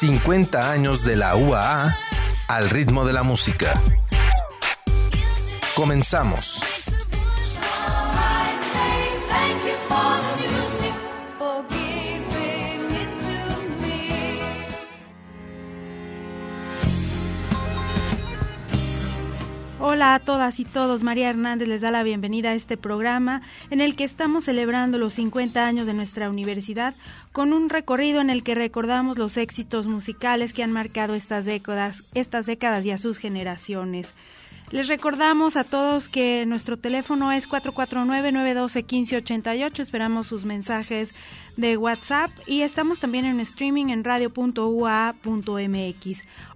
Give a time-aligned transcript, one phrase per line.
[0.00, 1.94] 50 años de la UAA
[2.48, 3.74] al ritmo de la música.
[5.74, 6.62] Comenzamos.
[20.00, 23.82] Hola a todas y todos, María Hernández les da la bienvenida a este programa en
[23.82, 26.94] el que estamos celebrando los 50 años de nuestra universidad
[27.32, 32.02] con un recorrido en el que recordamos los éxitos musicales que han marcado estas décadas,
[32.14, 34.14] estas décadas y a sus generaciones.
[34.70, 39.80] Les recordamos a todos que nuestro teléfono es 449-912-1588.
[39.80, 41.12] Esperamos sus mensajes
[41.56, 45.22] de WhatsApp y estamos también en streaming en radio.ua.mx.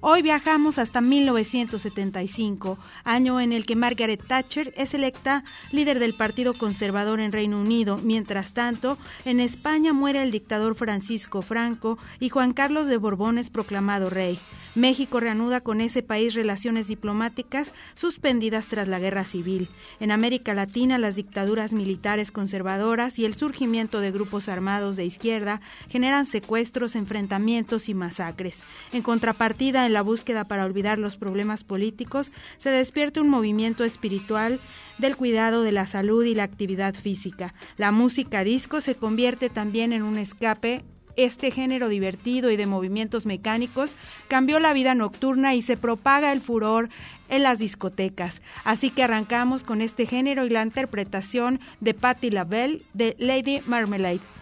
[0.00, 6.54] Hoy viajamos hasta 1975, año en el que Margaret Thatcher es electa líder del Partido
[6.54, 7.98] Conservador en Reino Unido.
[7.98, 13.50] Mientras tanto, en España muere el dictador Francisco Franco y Juan Carlos de Borbón es
[13.50, 14.38] proclamado rey.
[14.74, 19.69] México reanuda con ese país relaciones diplomáticas suspendidas tras la guerra civil.
[20.00, 25.60] En América Latina, las dictaduras militares conservadoras y el surgimiento de grupos armados de izquierda
[25.88, 28.62] generan secuestros, enfrentamientos y masacres.
[28.92, 34.60] En contrapartida, en la búsqueda para olvidar los problemas políticos, se despierta un movimiento espiritual
[34.98, 37.54] del cuidado de la salud y la actividad física.
[37.76, 40.84] La música disco se convierte también en un escape
[41.16, 43.94] este género divertido y de movimientos mecánicos
[44.28, 46.88] cambió la vida nocturna y se propaga el furor
[47.28, 48.42] en las discotecas.
[48.64, 54.33] Así que arrancamos con este género y la interpretación de Patti LaBelle de Lady Marmalade.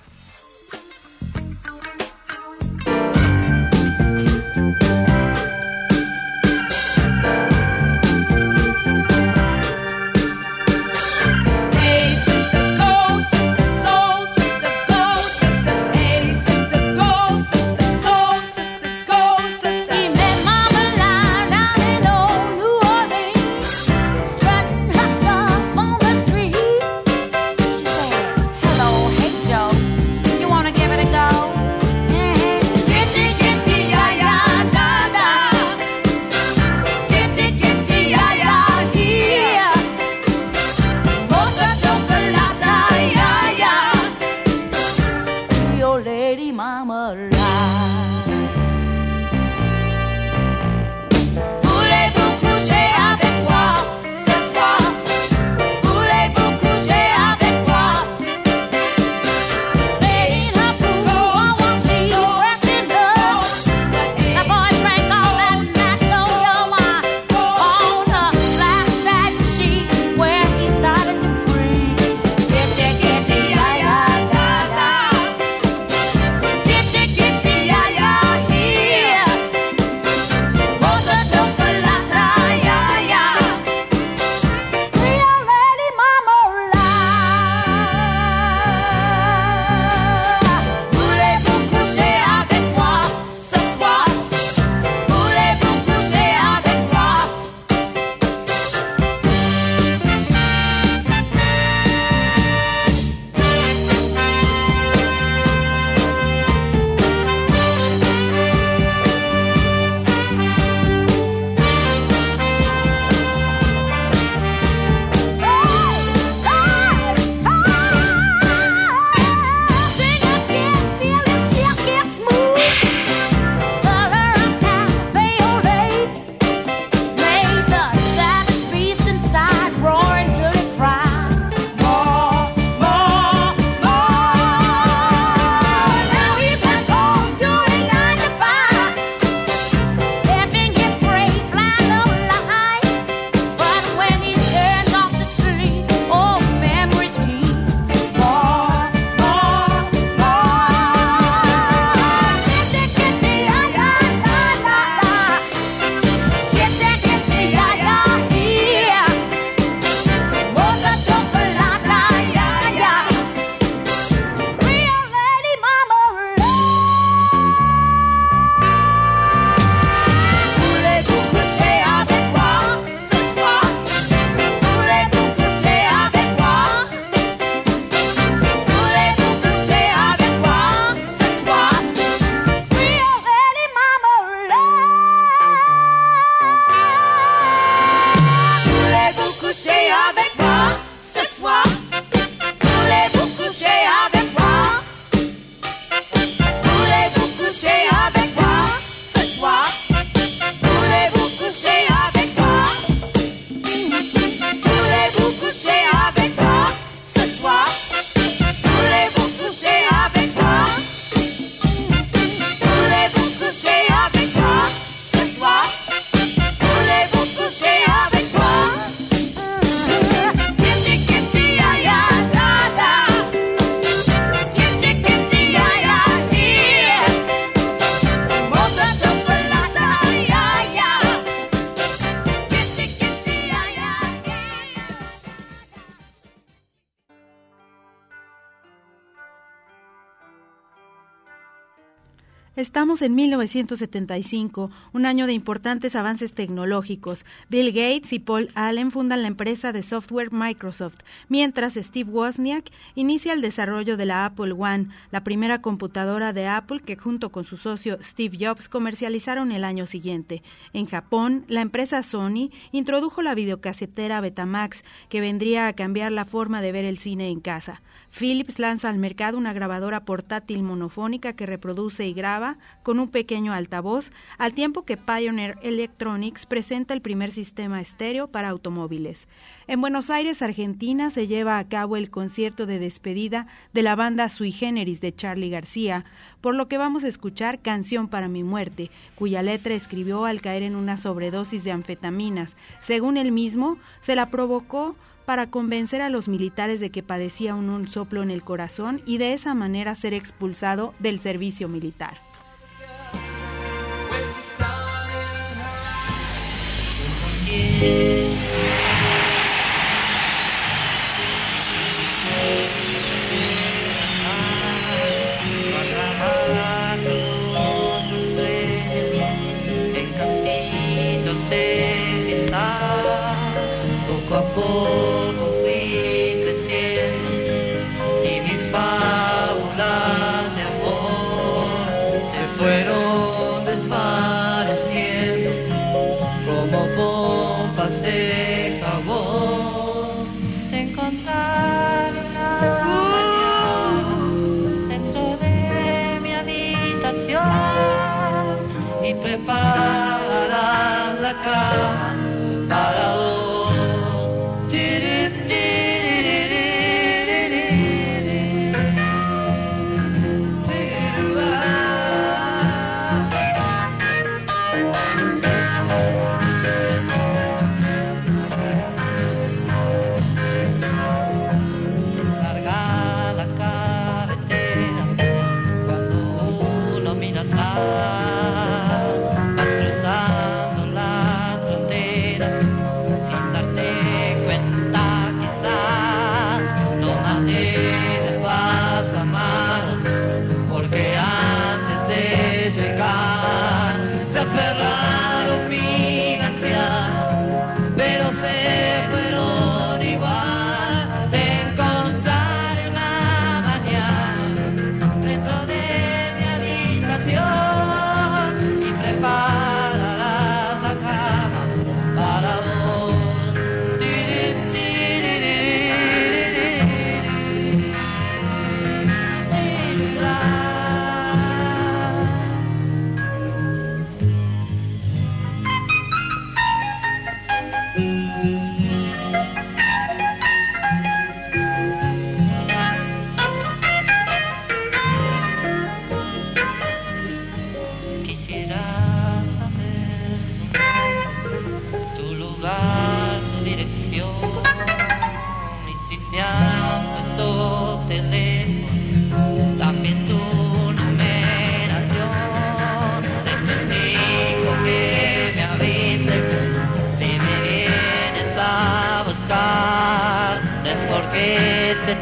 [242.72, 247.26] Estamos en 1975, un año de importantes avances tecnológicos.
[247.50, 253.34] Bill Gates y Paul Allen fundan la empresa de software Microsoft, mientras Steve Wozniak inicia
[253.34, 257.58] el desarrollo de la Apple One, la primera computadora de Apple que junto con su
[257.58, 260.42] socio Steve Jobs comercializaron el año siguiente.
[260.72, 266.62] En Japón, la empresa Sony introdujo la videocasetera Betamax, que vendría a cambiar la forma
[266.62, 267.82] de ver el cine en casa.
[268.12, 273.54] Philips lanza al mercado una grabadora portátil monofónica que reproduce y graba con un pequeño
[273.54, 279.28] altavoz, al tiempo que Pioneer Electronics presenta el primer sistema estéreo para automóviles.
[279.66, 284.28] En Buenos Aires, Argentina, se lleva a cabo el concierto de despedida de la banda
[284.28, 286.04] Sui Generis de Charlie García,
[286.42, 290.64] por lo que vamos a escuchar Canción para mi muerte, cuya letra escribió al caer
[290.64, 292.56] en una sobredosis de anfetaminas.
[292.82, 297.88] Según él mismo, se la provocó para convencer a los militares de que padecía un,
[297.88, 302.18] soplo en el corazón y de esa manera ser expulsado del servicio militar.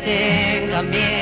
[0.05, 1.20] tenga miedo.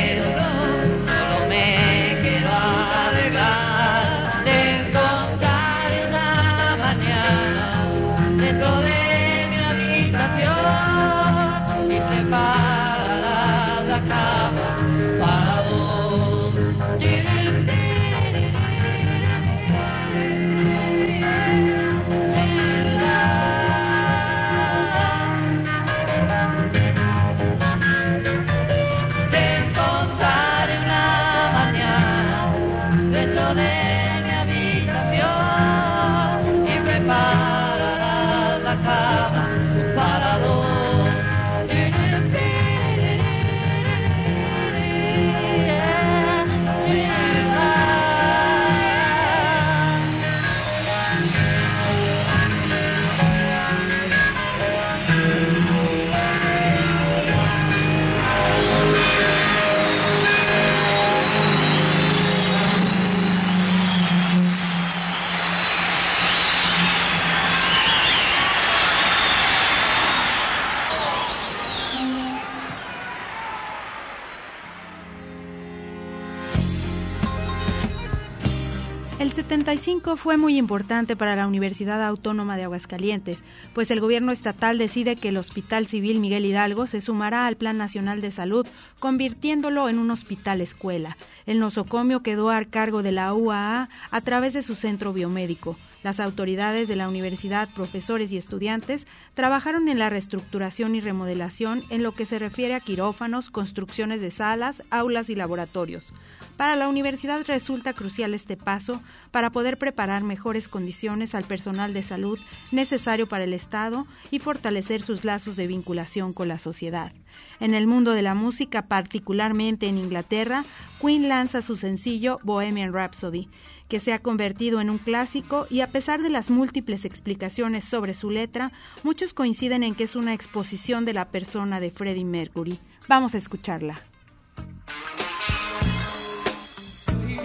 [79.49, 85.17] 75 fue muy importante para la Universidad Autónoma de Aguascalientes, pues el gobierno estatal decide
[85.17, 88.67] que el Hospital Civil Miguel Hidalgo se sumará al Plan Nacional de Salud,
[89.01, 91.17] convirtiéndolo en un hospital escuela.
[91.47, 95.79] El nosocomio quedó a cargo de la UAA a través de su centro biomédico.
[96.03, 102.03] Las autoridades de la universidad, profesores y estudiantes trabajaron en la reestructuración y remodelación en
[102.03, 106.13] lo que se refiere a quirófanos, construcciones de salas, aulas y laboratorios.
[106.59, 109.01] Para la universidad resulta crucial este paso
[109.31, 112.37] para poder preparar mejores condiciones al personal de salud
[112.73, 117.13] necesario para el Estado y fortalecer sus lazos de vinculación con la sociedad.
[117.61, 120.65] En el mundo de la música, particularmente en Inglaterra,
[121.01, 123.49] Queen lanza su sencillo Bohemian Rhapsody,
[123.89, 128.15] que se ha convertido en un clásico y a pesar de las múltiples explicaciones sobre
[128.15, 128.73] su letra,
[129.05, 132.81] muchos coinciden en que es una exposición de la persona de Freddie Mercury.
[133.07, 134.01] Vamos a escucharla.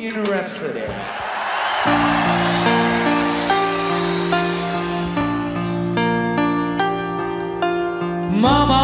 [0.03, 0.81] Bohemian Rhapsody.
[8.37, 8.83] Mama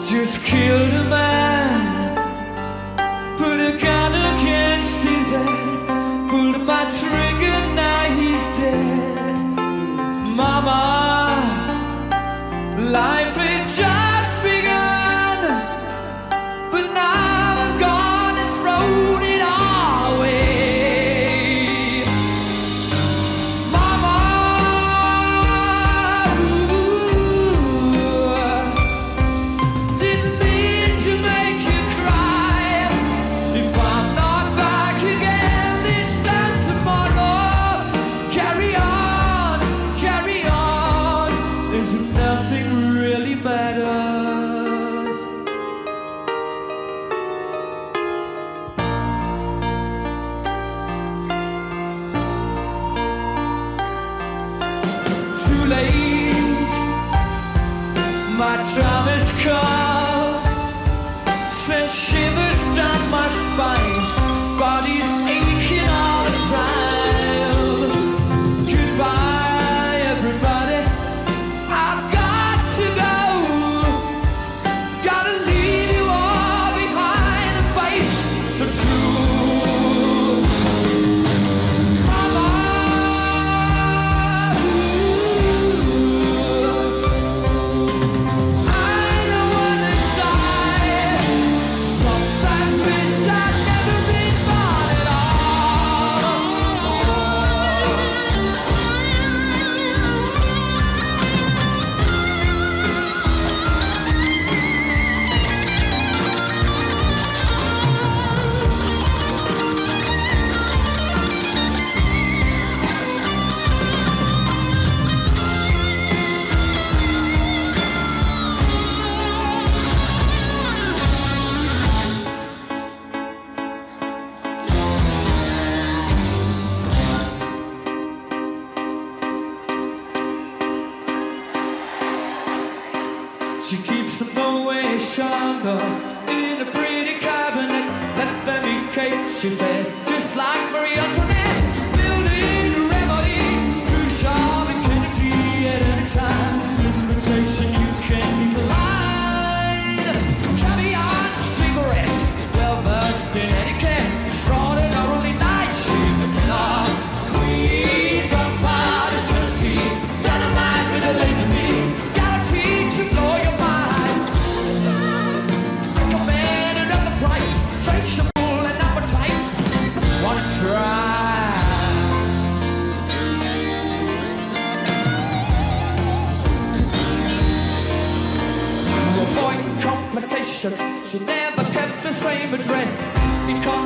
[0.00, 1.23] just killed a man,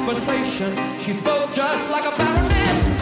[0.08, 2.97] conversation, she spoke just like a baroness.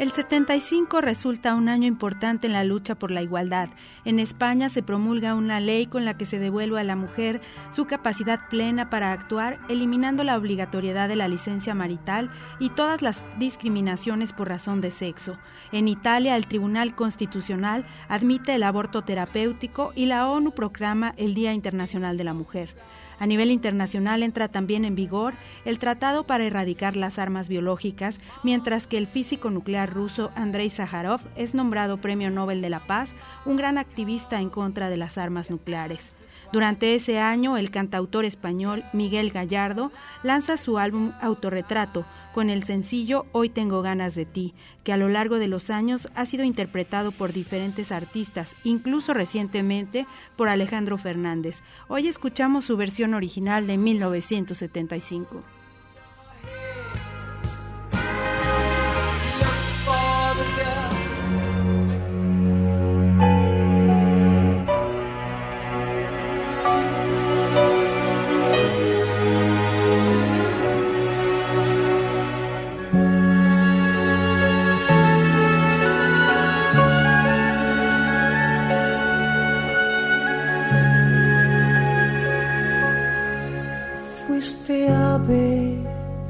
[0.00, 3.68] El 75 resulta un año importante en la lucha por la igualdad.
[4.06, 7.84] En España se promulga una ley con la que se devuelve a la mujer su
[7.84, 14.32] capacidad plena para actuar, eliminando la obligatoriedad de la licencia marital y todas las discriminaciones
[14.32, 15.36] por razón de sexo.
[15.70, 21.52] En Italia, el Tribunal Constitucional admite el aborto terapéutico y la ONU proclama el Día
[21.52, 22.74] Internacional de la Mujer.
[23.20, 25.34] A nivel internacional entra también en vigor
[25.66, 31.20] el Tratado para erradicar las armas biológicas, mientras que el físico nuclear ruso Andrei Sájarov
[31.36, 33.12] es nombrado Premio Nobel de la Paz,
[33.44, 36.12] un gran activista en contra de las armas nucleares.
[36.52, 39.92] Durante ese año, el cantautor español Miguel Gallardo
[40.24, 45.08] lanza su álbum Autorretrato con el sencillo Hoy tengo ganas de ti, que a lo
[45.08, 51.62] largo de los años ha sido interpretado por diferentes artistas, incluso recientemente por Alejandro Fernández.
[51.86, 55.44] Hoy escuchamos su versión original de 1975.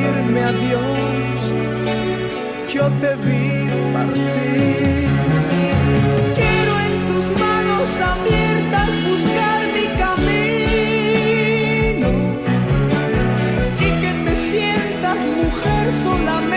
[0.00, 1.52] decirme adiós,
[2.72, 5.08] yo te vi partir.
[6.38, 10.88] Quiero en tus manos abiertas buscar mi camino
[13.78, 16.49] y que te sientas mujer solamente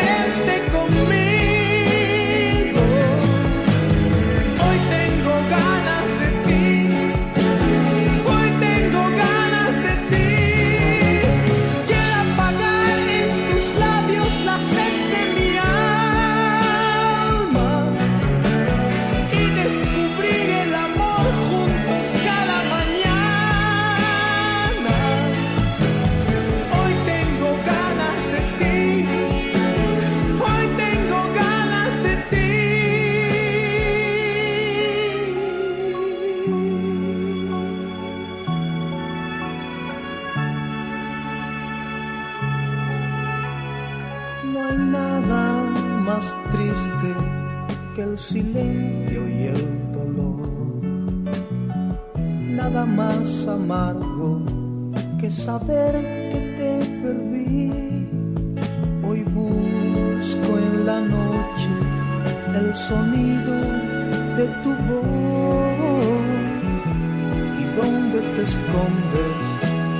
[68.43, 69.35] escondes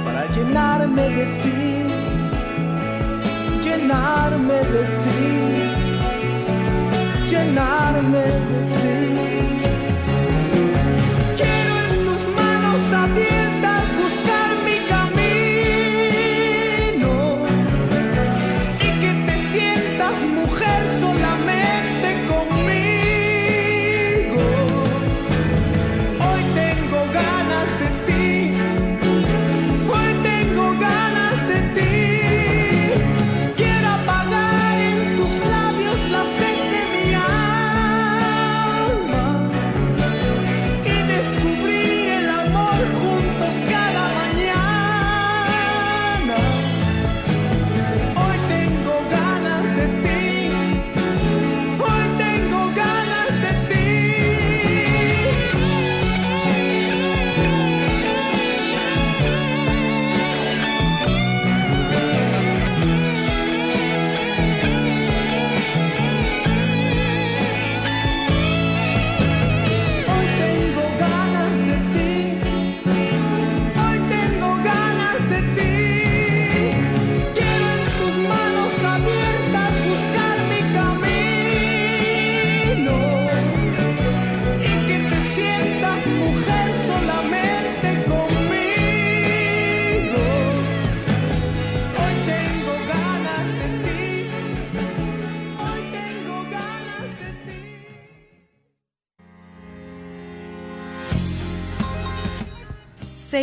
[0.03, 1.62] para llenarme de ti?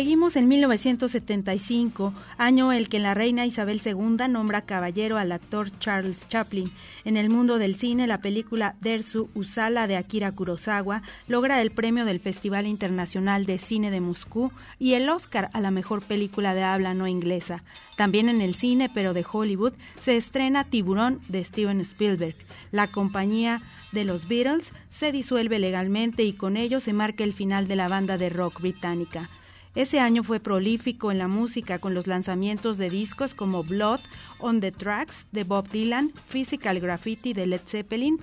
[0.01, 6.27] Seguimos en 1975, año el que la reina Isabel II nombra caballero al actor Charles
[6.27, 6.71] Chaplin.
[7.05, 12.03] En el mundo del cine, la película Dersu Usala de Akira Kurosawa logra el premio
[12.03, 16.63] del Festival Internacional de Cine de Moscú y el Oscar a la mejor película de
[16.63, 17.63] habla no inglesa.
[17.95, 22.35] También en el cine, pero de Hollywood, se estrena Tiburón de Steven Spielberg.
[22.71, 23.61] La compañía
[23.91, 27.87] de los Beatles se disuelve legalmente y con ello se marca el final de la
[27.87, 29.29] banda de rock británica.
[29.73, 34.01] Ese año fue prolífico en la música con los lanzamientos de discos como Blood
[34.39, 38.19] on the Tracks de Bob Dylan, Physical Graffiti de Led Zeppelin,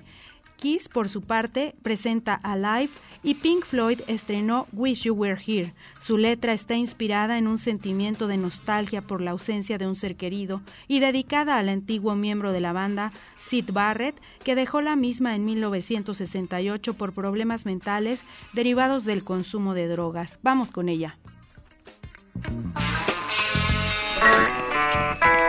[0.59, 2.91] Kiss por su parte presenta Alive
[3.23, 5.73] y Pink Floyd estrenó Wish You Were Here.
[5.99, 10.17] Su letra está inspirada en un sentimiento de nostalgia por la ausencia de un ser
[10.17, 15.33] querido y dedicada al antiguo miembro de la banda, Sid Barrett, que dejó la misma
[15.33, 20.39] en 1968 por problemas mentales derivados del consumo de drogas.
[20.43, 21.17] Vamos con ella.
[22.41, 22.73] Thank
[25.23, 25.48] you.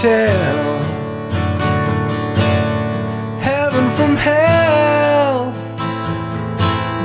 [0.00, 0.78] tell.
[3.40, 5.52] Heaven from hell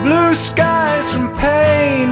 [0.03, 2.09] Blue skies from pain.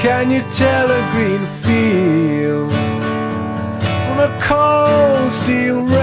[0.00, 2.72] Can you tell a green field
[4.06, 5.99] From a cold steel road?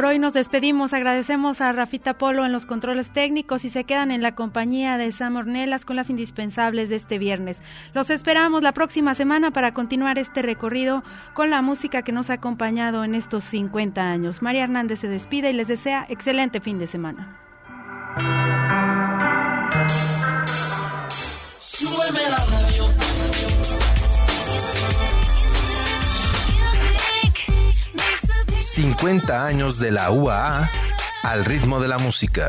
[0.00, 4.10] Por hoy nos despedimos, agradecemos a Rafita Polo en los controles técnicos y se quedan
[4.10, 7.60] en la compañía de Sam Ornelas con las indispensables de este viernes.
[7.92, 12.32] Los esperamos la próxima semana para continuar este recorrido con la música que nos ha
[12.40, 14.40] acompañado en estos 50 años.
[14.40, 17.38] María Hernández se despide y les desea excelente fin de semana.
[28.80, 30.70] 50 años de la UAA
[31.22, 32.48] al ritmo de la música.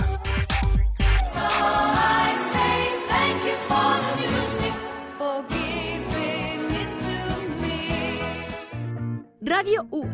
[9.41, 10.07] Radio U